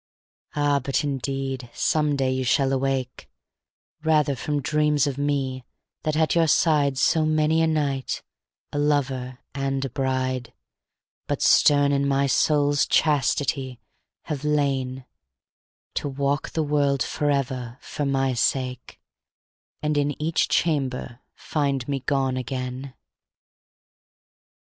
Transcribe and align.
Ah, 0.55 0.79
but 0.79 1.03
indeed, 1.03 1.69
some 1.75 2.15
day 2.15 2.41
shall 2.41 2.69
you 2.69 2.73
awake, 2.73 3.29
Rather, 4.03 4.35
from 4.35 4.59
dreams 4.59 5.05
of 5.05 5.19
me, 5.19 5.63
that 6.01 6.15
at 6.15 6.33
your 6.33 6.47
side 6.47 6.97
So 6.97 7.23
many 7.23 7.63
nights, 7.67 8.23
a 8.73 8.79
lover 8.79 9.37
and 9.53 9.85
a 9.85 9.91
bride, 9.91 10.53
But 11.27 11.43
stern 11.43 11.91
in 11.91 12.07
my 12.07 12.25
soul's 12.25 12.87
chastity, 12.87 13.79
have 14.23 14.43
lain, 14.43 15.05
To 16.01 16.09
walk 16.09 16.49
the 16.49 16.63
world 16.63 17.03
forever 17.03 17.77
for 17.79 18.03
my 18.03 18.33
sake, 18.33 18.99
And 19.83 19.99
in 19.99 20.19
each 20.19 20.47
chamber 20.47 21.19
find 21.35 21.87
me 21.87 21.99
gone 21.99 22.37
again! 22.37 22.95